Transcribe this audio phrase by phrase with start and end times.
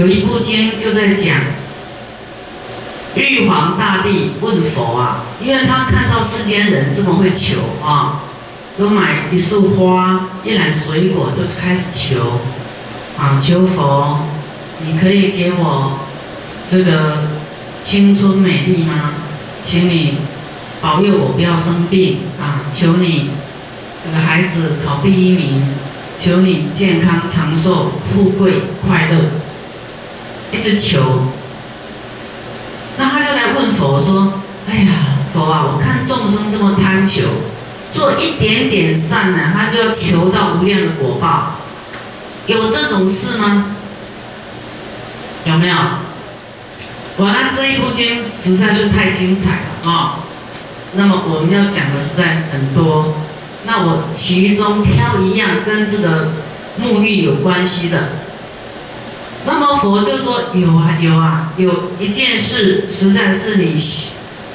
[0.00, 1.36] 有一部经就在讲，
[3.14, 8.22] 玉皇大帝问佛啊，因为他看到世间人这么会求啊，
[8.78, 12.40] 都买一束花、一篮水果，就开始求
[13.18, 14.20] 啊，求佛，
[14.86, 15.98] 你可以给我
[16.66, 17.24] 这个
[17.84, 19.12] 青春美丽吗？
[19.62, 20.14] 请你
[20.80, 22.64] 保佑我不要生病啊！
[22.72, 23.28] 求你
[24.02, 25.62] 这个孩子考第一名，
[26.18, 29.18] 求你健康长寿、富贵快乐，
[30.52, 31.28] 一直求。
[32.96, 34.92] 那他就来问佛说：“哎呀，
[35.32, 37.22] 佛啊，我看众生这么贪求，
[37.90, 41.56] 做一点点善呢，他就要求到无量的果报，
[42.46, 43.76] 有这种事吗？
[45.44, 45.76] 有没有？
[47.18, 50.20] 哇，那这一部经实在是太精彩了啊！
[50.94, 53.14] 那么我们要讲的实在很多，
[53.64, 56.32] 那我其中挑一样跟这个
[56.82, 58.10] 沐浴有关系的。”
[59.46, 63.78] 那么佛就说有啊有啊，有一件事实在是你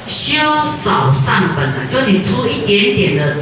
[0.06, 3.36] 修少善本啊，就你出一点点的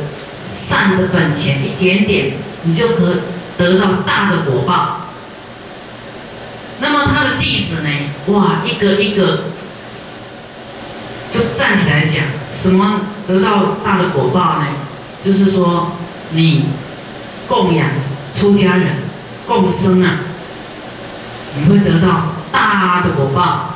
[0.48, 3.16] 善的本钱，一点点，你就可
[3.58, 5.00] 得到大的果报。
[6.80, 7.90] 那么他的弟子呢，
[8.28, 9.44] 哇，一个一个
[11.33, 12.24] 就站起来讲，
[12.55, 14.66] 什么得到大的果报呢？
[15.22, 15.92] 就是说
[16.30, 16.64] 你
[17.46, 17.86] 供养
[18.33, 18.96] 出家人，
[19.46, 20.20] 共生啊。
[21.56, 23.70] 你会得到大的果报。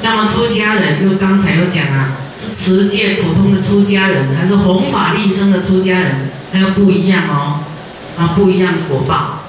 [0.00, 7.60] 那么出家人，又刚才又讲啊，是持戒普通的出家人，还是弘法利生的出家人，那又不一样哦，
[8.16, 9.40] 啊，不一样的果报。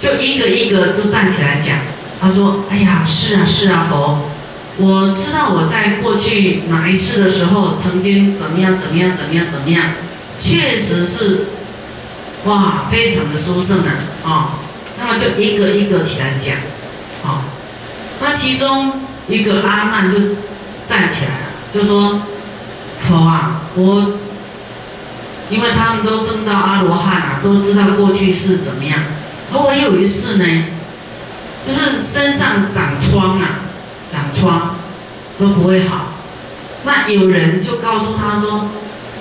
[0.00, 1.78] 就一个一个就站起来讲，
[2.20, 4.28] 他说：“哎呀，是啊，是啊，佛，
[4.78, 9.92] 我知道我在过去哪一世的时候，曾经怎么样，怎么样，怎么样，怎么样，
[10.40, 11.44] 确实是。”
[12.44, 13.96] 哇，非常的殊胜啊！
[14.22, 14.50] 啊，
[14.98, 16.56] 那么就一个一个起来讲，
[17.24, 17.40] 啊，
[18.20, 20.18] 那其中一个阿难就
[20.86, 22.20] 站起来了，就说
[23.00, 24.12] ：“佛啊，我，
[25.48, 29.00] 因为他们都证到阿罗汉啊，都知道过去是怎么样。
[29.50, 30.44] 而我有一次呢，
[31.66, 33.60] 就是身上长疮啊，
[34.12, 34.76] 长疮
[35.38, 36.08] 都不会好。
[36.84, 38.68] 那有人就告诉他说，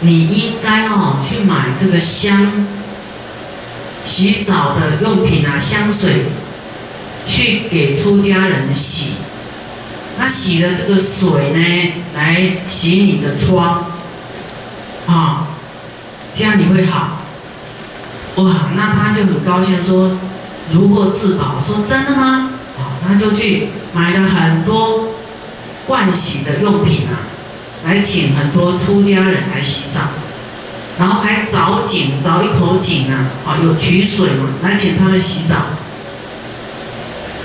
[0.01, 2.65] 你应该哦去买这个香。”
[4.05, 6.25] 洗澡的用品啊，香水，
[7.25, 9.13] 去给出家人洗。
[10.19, 13.91] 那洗的这个水呢，来洗你的疮，
[15.07, 15.47] 啊，
[16.33, 17.23] 这样你会好。
[18.35, 20.17] 哇，那他就很高兴说，
[20.71, 21.59] 如获至宝。
[21.59, 22.51] 说真的吗？
[22.77, 25.09] 啊，他就去买了很多
[25.87, 27.25] 盥洗的用品啊，
[27.85, 30.01] 来请很多出家人来洗澡。
[30.99, 35.55] 然后还凿井，凿一口井啊，啊，有取水嘛，来请他们洗澡。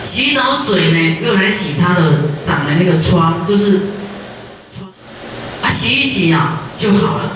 [0.03, 3.81] 洗澡水呢，又来洗他的长的那个疮，就是
[4.76, 4.91] 疮，
[5.62, 7.32] 啊，洗一洗啊就好了。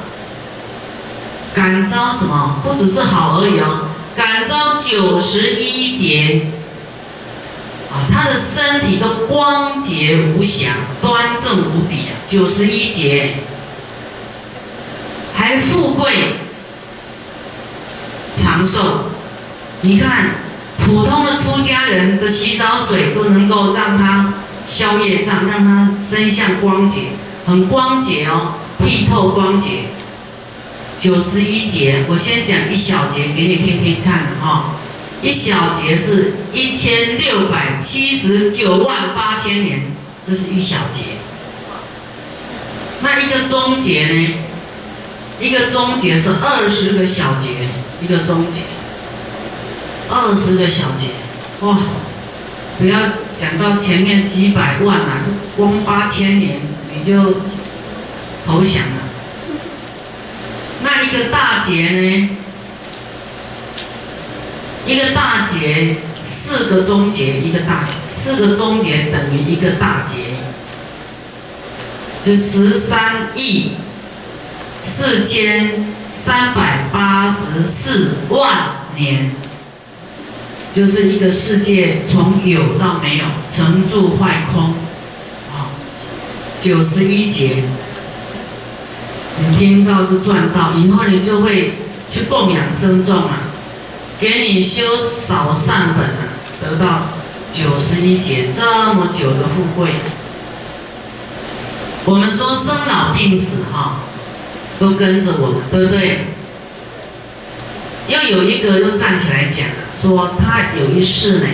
[1.54, 2.60] 感召什么？
[2.62, 6.46] 不只是好而已哦，感召九十一劫，
[7.90, 13.36] 啊，他的身体都光洁无瑕，端正无比啊，九十一劫。
[15.58, 16.36] 富贵
[18.34, 19.10] 长寿，
[19.82, 20.30] 你看
[20.78, 24.34] 普通的出家人的洗澡水都能够让他
[24.66, 27.12] 消业障，让他身相光洁，
[27.46, 29.84] 很光洁哦，剔透光洁。
[30.98, 34.74] 九十一节，我先讲一小节给你听听看哈。
[35.20, 39.92] 一小节是一千六百七十九万八千年，
[40.26, 41.02] 这是一小节。
[43.02, 44.34] 那一个中节呢？
[45.42, 47.66] 一个中节是二十个小节，
[48.00, 48.60] 一个中节，
[50.08, 51.08] 二十个小节，
[51.66, 51.78] 哇！
[52.78, 53.00] 不要
[53.36, 55.18] 讲到前面几百万呐，
[55.56, 56.60] 光八千年
[56.94, 57.40] 你就
[58.46, 59.02] 投降了。
[60.84, 62.30] 那一个大节呢？
[64.86, 70.36] 一个大节四个中节，一个大四个中节等于一个大节，
[72.24, 73.72] 就十三亿。
[74.84, 78.50] 四千三百八十四万
[78.96, 79.30] 年，
[80.74, 84.74] 就是一个世界从有到没有，成住坏空，
[85.54, 85.70] 啊，
[86.60, 87.62] 九十一劫，
[89.38, 91.74] 你听到就赚到，以后你就会
[92.10, 93.38] 去供养僧众啊，
[94.18, 96.28] 给你修少善本啊，
[96.60, 97.08] 得到
[97.52, 99.92] 九十一劫这么久的富贵。
[102.04, 104.00] 我们说生老病死哈。
[104.82, 106.26] 都跟着我们，对不对？
[108.08, 111.46] 要有一个又站起来讲，说他有一世呢，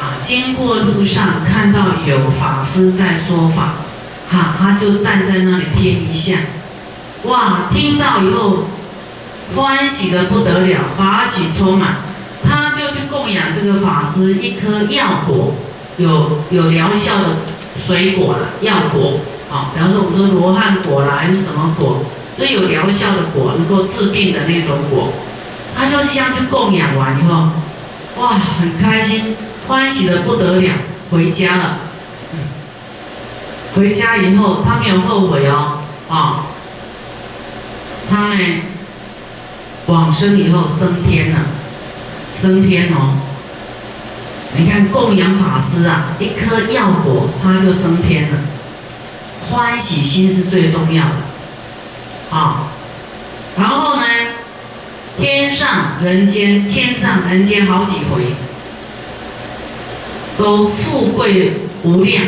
[0.00, 3.74] 啊，经过路上看到有法师在说法，
[4.30, 6.38] 哈，他就站在那里听一下，
[7.24, 8.64] 哇，听到以后
[9.54, 11.96] 欢喜的不得了，法喜充满，
[12.42, 15.56] 他就去供养这个法师一颗药果，
[15.98, 17.36] 有有疗效的
[17.78, 19.20] 水果了，药果，
[19.52, 22.02] 啊，比方说我们说罗汉果啦，还是什么果，
[22.36, 25.12] 所以有疗效的果，能够治病的那种果。
[25.76, 27.50] 他就这样去供养完以后，
[28.18, 28.28] 哇，
[28.58, 29.36] 很开心，
[29.68, 30.72] 欢喜的不得了，
[31.10, 31.78] 回家了。
[33.74, 36.46] 回家以后，他没有后悔哦，啊，
[38.08, 38.62] 他呢，
[39.84, 41.40] 往生以后升天了，
[42.34, 43.18] 升天哦。
[44.56, 48.38] 你看供养法师啊，一颗药果他就升天了，
[49.50, 51.14] 欢喜心是最重要的，
[52.30, 52.68] 啊，
[53.58, 54.02] 然后呢？
[55.18, 58.34] 天上人间，天上人间好几回，
[60.36, 61.52] 都富贵
[61.82, 62.24] 无量，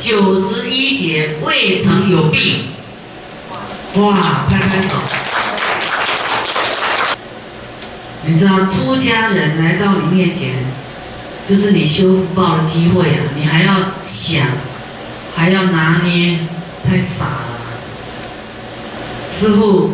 [0.00, 2.70] 九十一劫未曾有病。
[3.94, 4.96] 哇，拍拍手！
[8.24, 10.54] 你知道出家人来到你面前，
[11.48, 13.22] 就是你修福报的机会啊！
[13.36, 14.48] 你还要想，
[15.36, 16.40] 还要拿捏，
[16.84, 17.26] 太傻，
[19.36, 19.90] 师傅。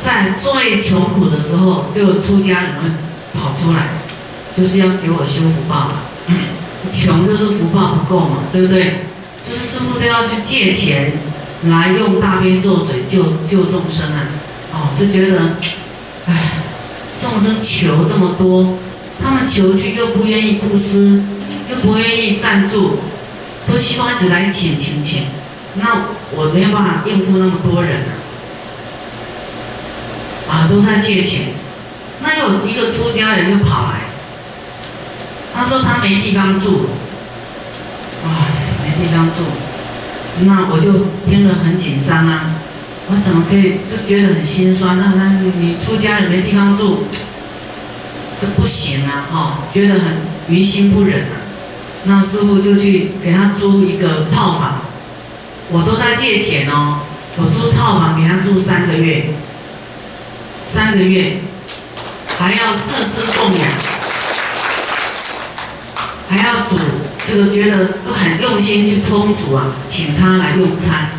[0.00, 2.96] 在最穷苦的时候，就出家人们
[3.32, 3.88] 跑出来，
[4.56, 5.92] 就是要给我修福报。
[6.92, 9.04] 穷就是福报不够嘛，对不对？
[9.48, 11.12] 就是师傅都要去借钱
[11.68, 14.26] 来用大悲咒水救救众生啊！
[14.72, 15.56] 哦，就觉得，
[16.26, 16.52] 唉，
[17.20, 18.78] 众生求这么多，
[19.22, 21.22] 他们求去又不愿意布施，
[21.70, 22.98] 又不愿意赞助，
[23.68, 25.22] 都希望一直来请请请，
[25.78, 28.12] 那我没有办法应付那么多人啊。
[30.48, 31.48] 啊，都在借钱。
[32.22, 34.08] 那有一个出家人就跑来，
[35.54, 36.86] 他说他没地方住，
[38.24, 38.28] 唉，
[38.82, 39.42] 没地方住。
[40.44, 42.54] 那我就听了很紧张啊，
[43.08, 44.98] 我怎么可以就觉得很心酸？
[44.98, 47.04] 那那你出家人没地方住，
[48.40, 50.14] 这不行啊，哈，觉得很
[50.48, 51.42] 于心不忍啊。
[52.04, 54.80] 那师傅就去给他租一个套房，
[55.70, 57.00] 我都在借钱哦，
[57.36, 59.30] 我租套房给他住三个月。
[60.68, 61.42] 三个月，
[62.36, 63.68] 还要四次供养，
[66.28, 66.76] 还要煮
[67.24, 71.10] 这个，觉得都很用心去烹煮啊，请他来用餐，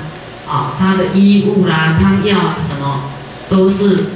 [0.45, 3.03] 啊，他的衣物啦、汤药啊什么，
[3.49, 4.07] 都是，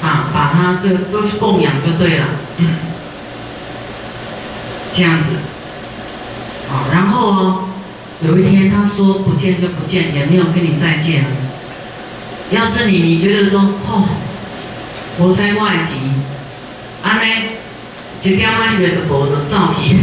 [0.00, 2.26] 啊，把他这都是供养就对了，
[4.92, 5.32] 这样子，
[6.70, 7.64] 啊，然后哦，
[8.26, 11.30] 有一天他说不见就不见，也没有跟你再见了。
[12.50, 14.08] 要是你，你觉得说，哦，
[15.18, 15.96] 我在外籍，
[17.02, 17.24] 安呢，
[18.22, 19.96] 一点仔月都无的照片，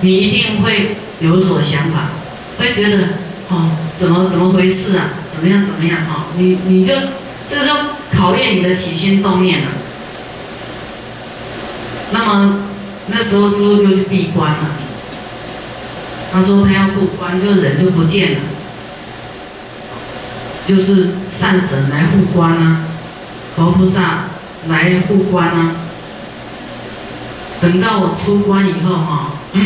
[0.00, 2.10] 你一定会有所想法，
[2.58, 3.08] 会觉得，
[3.48, 5.10] 哦，怎么怎么回事啊？
[5.30, 6.04] 怎么样怎么样？
[6.06, 6.94] 哈，你你就
[7.48, 7.72] 这就
[8.12, 9.68] 考验你的起心动念了。
[12.12, 12.60] 那么
[13.08, 14.70] 那时候师傅就去闭关了，
[16.34, 18.38] 他说他要闭关，就人就不见了。
[20.66, 22.80] 就是善神来护关啊，
[23.54, 24.24] 佛菩萨
[24.66, 25.76] 来护关啊。
[27.60, 29.30] 等到我出关以后哈，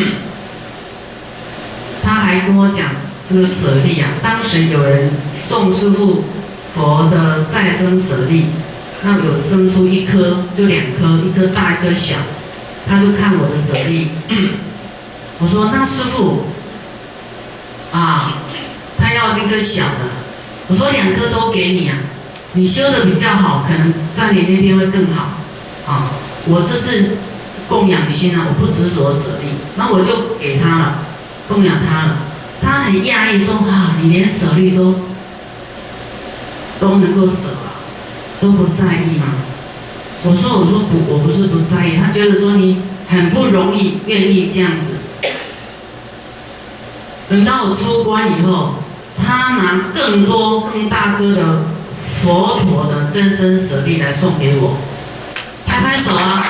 [2.05, 2.91] 他还跟我讲
[3.27, 6.25] 这个舍利啊，当时有人送师傅
[6.75, 8.49] 佛的再生舍利，
[9.03, 12.17] 那有生出一颗就两颗，一颗大一颗小，
[12.87, 14.11] 他就看我的舍利，
[15.41, 16.43] 我说那师傅
[17.93, 18.35] 啊，
[18.99, 20.19] 他要那个小的。
[20.69, 21.97] 我说两颗都给你啊，
[22.53, 25.39] 你修的比较好，可能在你那边会更好，
[25.91, 26.11] 啊，
[26.47, 27.17] 我这是
[27.69, 30.99] 供养心啊，我不执着舍利，那我就给他了，
[31.49, 32.17] 供养他了，
[32.61, 34.95] 他很讶异说啊，你连舍利都
[36.79, 37.81] 都能够舍啊，
[38.41, 39.27] 都不在意吗？
[40.25, 44.95] 我说我说不，我不是不在意，他觉得说你很不容易，愿意这样子，
[47.29, 48.75] 等到我出关以后。
[49.21, 51.63] 他拿更多更大颗的
[52.23, 54.77] 佛陀的真身舍利来送给我，
[55.67, 56.47] 拍拍手啊！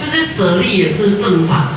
[0.00, 1.68] 就是舍利也是正法，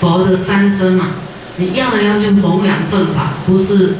[0.00, 1.08] 佛的三身嘛，
[1.56, 3.96] 你要的要去弘扬正法，不是，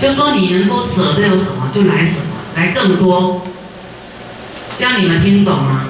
[0.00, 3.42] 就说你能够舍掉什么就来什么，来更多，
[4.78, 5.86] 这样你们听懂吗？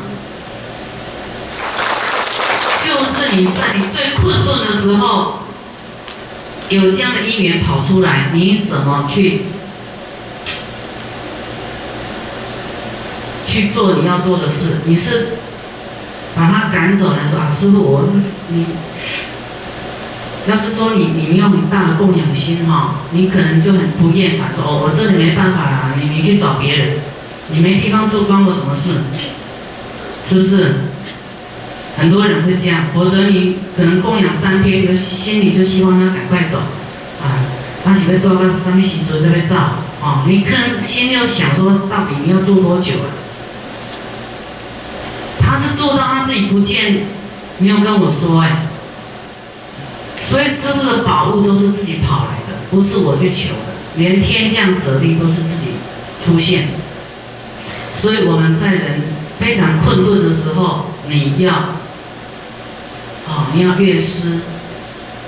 [2.87, 2.93] 就
[3.33, 5.41] 你在你最困顿的时候，
[6.69, 9.43] 有这样的因缘跑出来，你怎么去
[13.45, 14.79] 去做你要做的事？
[14.85, 15.29] 你是
[16.35, 18.09] 把他赶走来说啊，师傅我
[18.49, 18.67] 你，
[20.49, 26.99] 要是说你你没有很大的供养心哈，你可能就很不厌烦说哦，我这里没办法啦，你你去找别人，
[27.49, 28.93] 你没地方住关我什么事？
[30.29, 30.75] 是不是？
[31.99, 36.59] 很多人会这样，否则你可能供养三天，就心里就希望他赶快走，
[37.23, 37.41] 啊，
[37.83, 39.57] 他喜欢多个上面洗桌这边照，
[40.03, 43.09] 啊，你可能心里要想说，到底你要住多久啊？
[45.41, 47.07] 他是做到他自己不见，
[47.59, 48.67] 没有跟我说哎，
[50.23, 55.73] 所以师傅的宝物都是自己跑来的，不是我去求的，连天降舍利都是自己
[56.23, 56.69] 出现，
[57.95, 59.01] 所以我们在人
[59.41, 61.71] 非常困顿的时候，你要。
[63.29, 64.41] 哦，你要乐师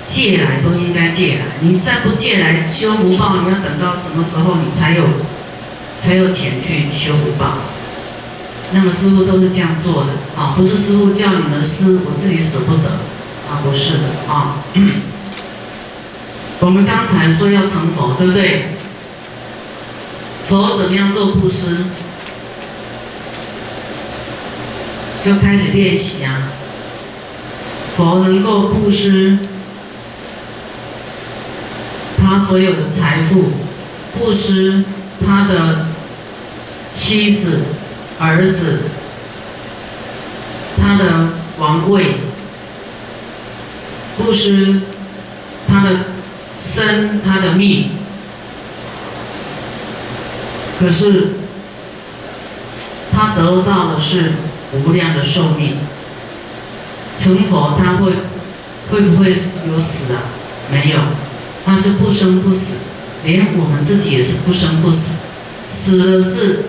[0.07, 5.03] 借来都应该借来，你再不借来修福报，你要等到什么时候你才有
[5.99, 7.57] 才有钱去修福报？
[8.71, 12.99] 那么师傅都是这样做的啊，不是师傅叫你们施，我自己舍不得
[13.49, 14.57] 啊，不是的啊。
[16.61, 18.65] 我们刚才说要成佛，对不对？
[20.47, 21.77] 佛怎么样做布施？
[25.23, 26.49] 就开始练习啊。
[27.99, 29.37] 佛能够布施
[32.17, 33.51] 他所有的财富，
[34.17, 34.85] 布施
[35.19, 35.87] 他的
[36.93, 37.59] 妻子、
[38.17, 38.83] 儿子，
[40.81, 41.27] 他的
[41.57, 42.15] 王位，
[44.17, 44.79] 布施
[45.67, 45.97] 他的
[46.61, 47.89] 生、他的命。
[50.79, 51.31] 可是
[53.11, 54.31] 他得到的是
[54.71, 55.75] 无量的寿命。
[57.19, 58.13] 成佛他会
[58.89, 59.35] 会不会
[59.67, 60.23] 有死啊？
[60.71, 60.99] 没有，
[61.65, 62.75] 他是不生不死，
[63.25, 65.15] 连我们自己也是不生不死，
[65.69, 66.63] 死的是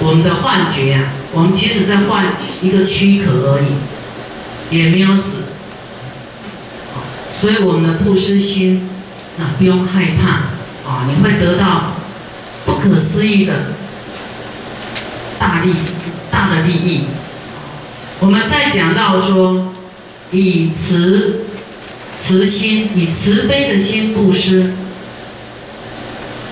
[0.00, 1.04] 我们的幻觉呀。
[1.32, 2.24] 我们其实在换
[2.60, 5.36] 一个躯壳而已，也没有死。
[7.38, 8.88] 所以我们的布施心
[9.38, 11.92] 啊，不用害怕啊，你会得到
[12.66, 13.66] 不可思议的
[15.38, 15.74] 大利
[16.30, 17.04] 大的利益。
[18.20, 19.72] 我们在讲到说，
[20.32, 21.44] 以慈
[22.18, 24.72] 慈心，以慈悲的心布施，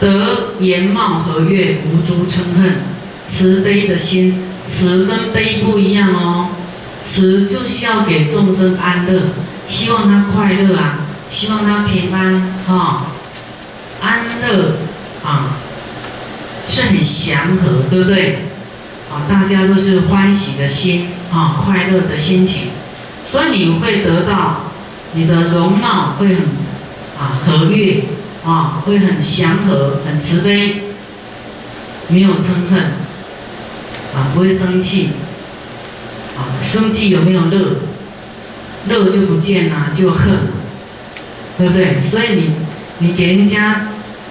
[0.00, 2.76] 得颜貌和悦，无诸嗔恨。
[3.26, 6.50] 慈悲的心，慈跟悲不一样哦。
[7.02, 9.22] 慈就是要给众生安乐，
[9.68, 11.00] 希望他快乐啊，
[11.32, 13.08] 希望他平安哈，
[14.00, 14.76] 安乐
[15.24, 15.56] 啊，
[16.68, 18.38] 是很祥和，对不对？
[19.10, 21.08] 啊，大家都是欢喜的心。
[21.32, 22.68] 啊，快乐的心情，
[23.28, 24.70] 所以你会得到
[25.12, 26.44] 你的容貌会很
[27.18, 28.04] 啊和悦
[28.44, 30.82] 啊，会很祥和、很慈悲，
[32.08, 32.78] 没有嗔恨
[34.14, 35.10] 啊，不会生气
[36.36, 37.58] 啊，生气有没有乐？
[38.88, 40.38] 乐就不见了，就恨，
[41.58, 42.00] 对不对？
[42.00, 42.50] 所以你
[42.98, 43.88] 你给人家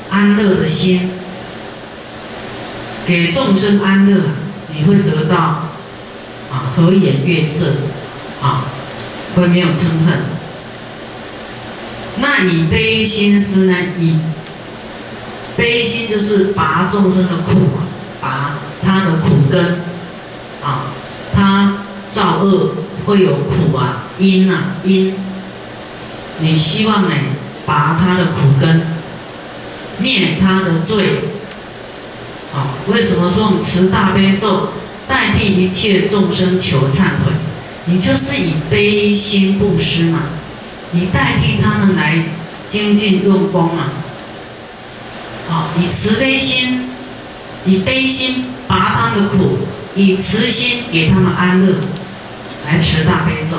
[0.10, 1.12] 安乐的心，
[3.06, 4.22] 给众生安乐，
[4.74, 5.75] 你会得到。
[6.52, 7.74] 啊和颜悦色，
[8.42, 8.66] 啊，
[9.36, 10.20] 会没有嗔恨。
[12.18, 13.76] 那以悲心思呢？
[14.00, 14.18] 以
[15.58, 17.88] 悲心就是拔众生的苦啊，
[18.22, 19.82] 拔他的苦根，
[20.64, 20.88] 啊，
[21.34, 21.78] 他
[22.14, 22.76] 造恶
[23.06, 25.16] 会有苦啊，因啊因。
[26.40, 27.16] 你希望呢，
[27.66, 28.82] 拔他的苦根，
[30.00, 31.22] 灭他的罪，
[32.54, 34.70] 啊，为什么说我们持大悲咒？
[35.08, 37.32] 代替一切众生求忏悔，
[37.86, 40.24] 你就是以悲心布施嘛，
[40.92, 42.24] 你代替他们来
[42.68, 43.92] 精进用功嘛，
[45.48, 46.90] 好，以慈悲心，
[47.66, 49.60] 以悲心拔他们的苦，
[49.96, 51.76] 以慈心给他们安乐，
[52.66, 53.58] 来持大悲咒，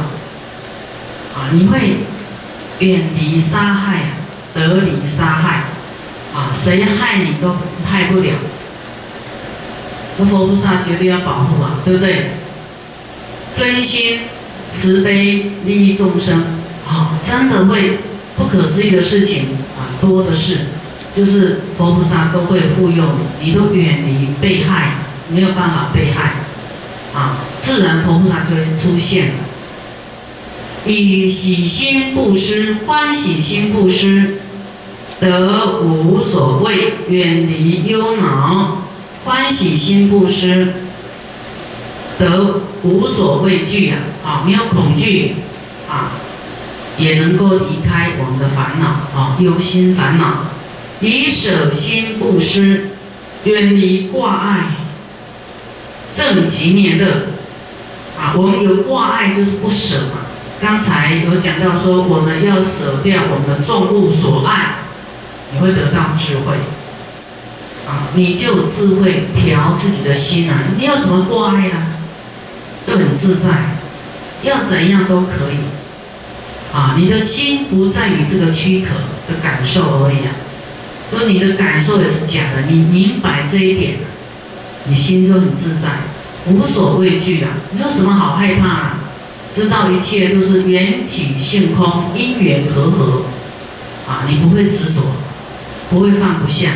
[1.34, 1.98] 啊，你会
[2.80, 4.08] 远离杀害啊，
[4.52, 5.64] 得离杀害，
[6.34, 7.56] 啊，谁害你都
[7.88, 8.32] 害不了。
[10.18, 12.30] 那佛菩萨绝对要保护啊，对不对？
[13.54, 14.20] 真心
[14.70, 16.42] 慈悲利益众生，
[16.84, 17.98] 好，真的会
[18.36, 19.44] 不可思议的事情
[19.78, 20.58] 啊，多的是，
[21.16, 23.02] 就是佛菩萨都会护佑
[23.40, 24.98] 你，你都远离被害，
[25.30, 26.34] 没有办法被害，
[27.14, 29.32] 啊，自然佛菩萨就会出现。
[30.84, 34.38] 以喜心布施，欢喜心布施，
[35.18, 38.82] 得无所谓，远离忧恼。
[39.26, 40.68] 欢喜心布施，
[42.16, 43.98] 得无所畏惧啊！
[44.24, 45.34] 啊，没有恐惧
[45.90, 46.12] 啊！
[46.96, 48.86] 也能够离开我们的烦恼
[49.20, 50.44] 啊，忧心烦恼，
[51.00, 52.90] 以舍心布施，
[53.42, 54.76] 远离挂碍，
[56.14, 57.30] 正极灭乐
[58.16, 58.32] 啊。
[58.36, 60.20] 我们有挂碍就是不舍嘛。
[60.60, 64.76] 刚才有讲到说，我们要舍掉我们的众物所爱，
[65.52, 66.54] 你会得到智慧，
[67.86, 70.64] 啊你就有智慧调自己的心啊。
[70.78, 71.86] 你有什么挂碍呢？
[72.86, 73.76] 都很自在，
[74.42, 75.58] 要怎样都可以。
[76.72, 78.90] 啊，你的心不在于这个躯壳
[79.28, 80.30] 的感受而已啊，
[81.10, 83.94] 说你的感受也是假的，你明白这一点，
[84.84, 85.88] 你心就很自在，
[86.46, 88.98] 无所畏惧啊，你有什么好害怕啊？
[89.50, 93.22] 知道一切都是缘起性空，因缘和合，
[94.06, 95.02] 啊，你不会执着，
[95.88, 96.70] 不会放不下。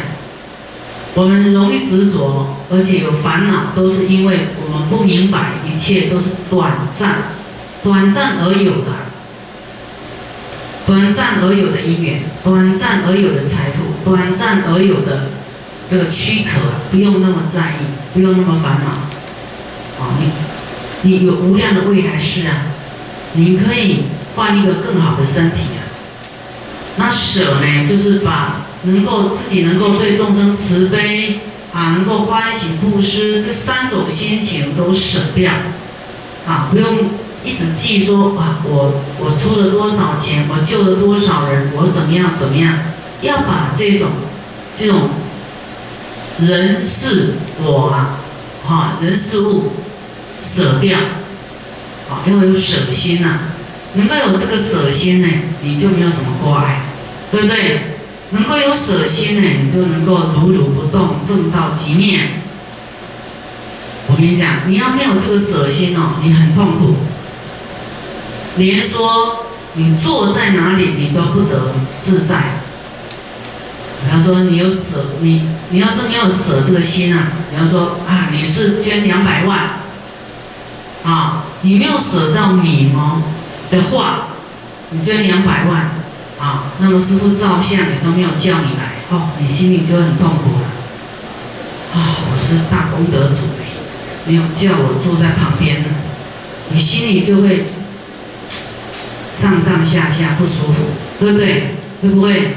[1.15, 7.17] 我们容易执着，而且有烦恼，都是因为我们不明白一切都是短暂，
[7.83, 9.11] 短暂而有的。
[10.87, 15.27] 短暂而有的因缘，短暂而有的财富，短暂而有的
[15.89, 20.03] 这个躯壳，不用那么在意，不用那么烦恼。
[20.03, 20.31] 啊，你
[21.03, 22.63] 你有无量的未来世啊，
[23.35, 25.83] 你可以换一个更好的身体啊。
[26.97, 31.41] 那舍呢，就是把能够自己能够对众生慈悲
[31.73, 35.53] 啊，能够欢喜布施这三种心情都舍掉
[36.47, 37.11] 啊，不用。
[37.43, 42.81] 一直记说啊，我我出了多少钱，我救了多少人，我怎么样怎么样？
[43.23, 44.11] 要把这种
[44.77, 45.09] 这种
[46.39, 48.21] 人事我啊，
[48.69, 49.73] 哈人事物
[50.43, 50.99] 舍掉，
[52.11, 53.39] 啊要有舍心呐。
[53.95, 55.29] 能够有这个舍心呢，
[55.63, 56.83] 你就没有什么挂碍，
[57.33, 58.00] 对不对？
[58.31, 62.21] 能够有舍心呢，你就能够如如不动，正道极灭。
[64.09, 66.97] 我跟你讲，你要没有这个舍心哦，你很痛苦。
[68.57, 71.73] 连说你坐在哪里，你都不得
[72.03, 72.61] 自在。
[74.03, 79.81] 比方说，你有舍，你你要是没有舍这个心啊，比方说啊，你是捐两百万，
[81.05, 83.23] 啊，你没有舍到米哦
[83.71, 84.29] 的话，
[84.91, 85.91] 你捐两百万，
[86.41, 90.67] 啊，那么师傅照相也都没有叫你来，哦，你心里就很痛苦了。
[91.93, 93.43] 啊，我是大功德主
[94.27, 95.85] 没有叫我坐在旁边，
[96.71, 97.67] 你心里就会。
[99.33, 100.85] 上上下下不舒服，
[101.19, 101.77] 对不对？
[102.03, 102.57] 会不会？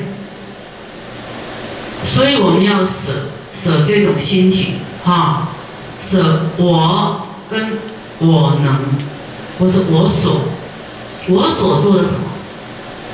[2.04, 4.74] 所以我们要舍舍这种心情，
[5.06, 5.48] 哈，
[6.02, 7.78] 舍我跟
[8.20, 8.76] 我能，
[9.58, 10.42] 或是我所
[11.30, 12.26] 我所做的什么，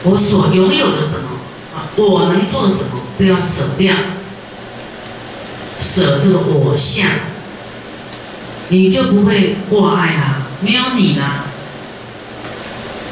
[0.03, 1.27] 我所拥有的什么？
[1.75, 3.01] 啊，我能做什么？
[3.17, 3.93] 都要舍掉，
[5.79, 7.07] 舍这个我相，
[8.69, 11.45] 你就不会过爱了，没有你了。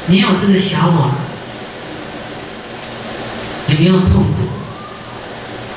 [0.06, 1.10] 没有这个小我，
[3.68, 4.48] 也没有痛苦，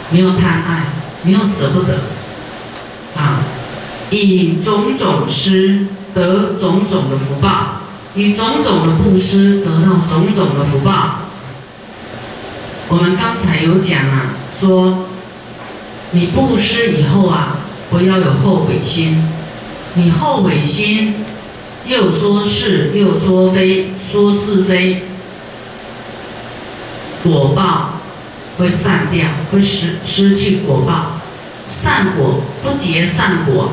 [0.10, 0.86] 没有贪爱，
[1.24, 1.95] 没有舍不得，
[3.17, 3.43] 啊，
[4.10, 7.81] 以种种施得种种的福报，
[8.13, 11.19] 你种种的布施得到种种的福报。
[12.89, 15.06] 我们刚才有讲啊，说
[16.12, 17.58] 你布施以后啊，
[17.89, 19.24] 不要有后悔心，
[19.93, 21.15] 你后悔心。
[21.84, 25.02] 又说是又说非，说是非，
[27.24, 27.93] 果报
[28.60, 31.19] 会散掉，会失失去果报，
[31.71, 33.71] 善果不结善果。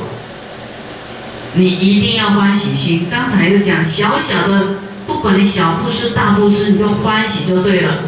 [1.55, 3.07] 你一定要欢喜心。
[3.11, 8.03] 刚才又讲小小的，不管你小布施大布施，你就欢喜就对了，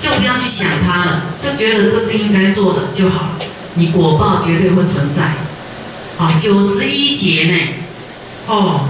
[0.00, 3.30] 就不要去想它了，就觉得这是应该做的就好了。
[3.74, 5.34] 你果报绝对会存在。
[6.16, 7.58] 好，九十一节呢？
[8.46, 8.88] 哦。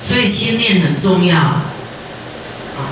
[0.00, 1.62] 所以心念很重要啊！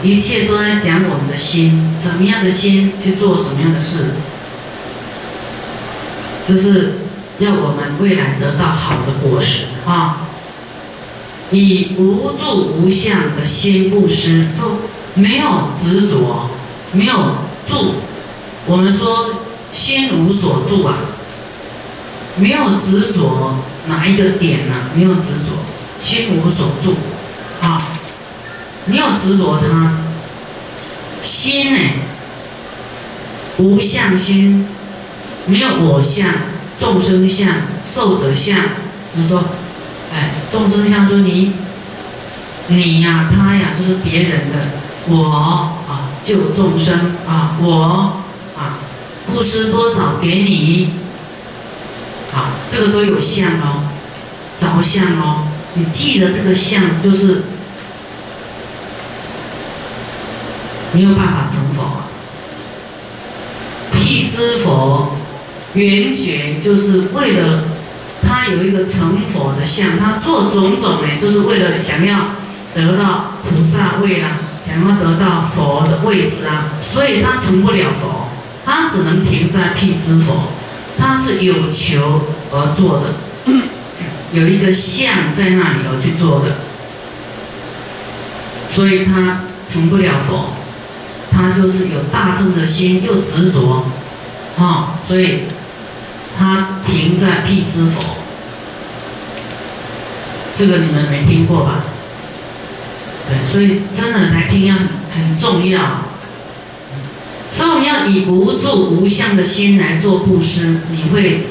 [0.02, 4.16] 一切都在讲我们的心，怎么样的心去做什么样的事，
[6.46, 6.94] 这是
[7.38, 10.18] 要我们未来得到好的果实啊！
[11.50, 14.78] 以无住无相的心布施，就
[15.14, 16.50] 没有执着，
[16.92, 17.14] 没有
[17.66, 17.94] 住。
[18.66, 19.34] 我们说
[19.72, 20.96] 心无所住啊，
[22.36, 23.56] 没有执着
[23.88, 24.74] 哪一个点呢？
[24.94, 25.52] 没有执着。
[26.00, 26.94] 心无所住，
[27.62, 27.80] 啊，
[28.84, 29.98] 你有执着它。
[31.22, 31.78] 心呢，
[33.58, 34.66] 无相心，
[35.46, 36.28] 没有我相、
[36.78, 37.48] 众生相、
[37.84, 38.58] 寿者相。
[39.16, 39.44] 就是说，
[40.12, 41.52] 哎，众生相说你，
[42.66, 44.68] 你呀，他呀，就是别人的。
[45.08, 48.20] 我啊，救众生啊，我
[48.58, 48.76] 啊，
[49.26, 50.94] 布施多少给你，
[52.34, 53.88] 啊，这个都有相哦，
[54.58, 55.46] 着相哦。
[55.74, 57.44] 你记得这个相，就是
[60.92, 62.08] 没有办法成佛啊。
[63.92, 65.16] 辟支佛
[65.74, 67.64] 圆觉，就是为了
[68.22, 72.30] 他有一个成佛的相，他做种种呢，就是为了想要
[72.74, 78.28] 得到菩萨位啦，想要得到佛的位置啊，所以他成不了佛，
[78.64, 80.48] 他只能停在辟支佛，
[80.98, 83.14] 他是有求而做的。
[84.32, 86.56] 有一个相在那里而去做的，
[88.68, 90.50] 所以他成不了佛，
[91.30, 93.86] 他就是有大乘的心又执着，
[94.58, 95.42] 啊，所以
[96.38, 98.02] 他停在辟支佛，
[100.54, 101.84] 这个你们没听过吧？
[103.28, 104.74] 对，所以真的来听要
[105.14, 106.02] 很重要，
[107.50, 111.46] 所以我们要以无住无相的心来做布施，你会。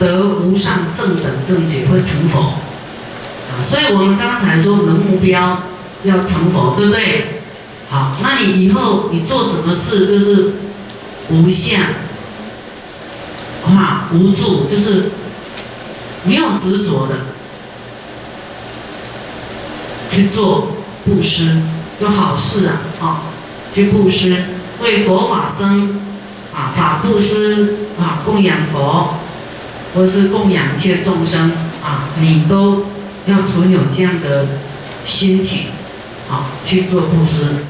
[0.00, 2.54] 得无上正等正觉会成佛，
[3.50, 5.64] 啊，所以我们刚才说我们的目标
[6.04, 7.42] 要成佛，对不对？
[7.90, 10.52] 好，那你以后你做什么事就是
[11.28, 11.82] 无相，
[13.64, 15.10] 啊，无助就是
[16.24, 17.16] 没有执着的
[20.10, 20.68] 去做
[21.04, 21.62] 布施，
[21.98, 23.22] 做好事啊，啊，
[23.72, 24.44] 去布施
[24.82, 26.00] 为佛法生，
[26.54, 29.14] 啊，法布施啊，供养佛。
[29.92, 31.50] 或是供养一切众生
[31.82, 32.84] 啊，你都
[33.26, 34.46] 要存有这样的
[35.04, 35.62] 心情，
[36.30, 37.69] 啊，去做布施。